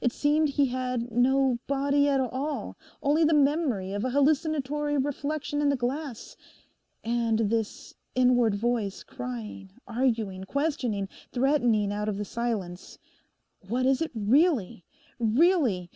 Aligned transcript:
It 0.00 0.10
seemed 0.10 0.48
he 0.48 0.66
had 0.66 1.12
no 1.12 1.56
body 1.68 2.08
at 2.08 2.18
all—only 2.20 3.22
the 3.22 3.32
memory 3.32 3.92
of 3.92 4.04
an 4.04 4.10
hallucinatory 4.10 4.96
reflection 4.98 5.62
in 5.62 5.68
the 5.68 5.76
glass, 5.76 6.36
and 7.04 7.38
this 7.38 7.94
inward 8.16 8.56
voice 8.56 9.04
crying, 9.04 9.70
arguing, 9.86 10.42
questioning, 10.42 11.08
threatening 11.30 11.92
out 11.92 12.08
of 12.08 12.16
the 12.18 12.24
silence—'What 12.24 13.86
is 13.86 14.02
it 14.02 14.10
really—really—really? 14.16 15.92